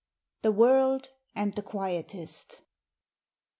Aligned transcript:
THE 0.41 0.51
WORLD 0.51 1.09
AND 1.35 1.53
THE 1.53 1.61
QUIETIST. 1.61 2.61